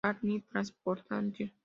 Army 0.09 0.41
Transportation. 0.51 1.51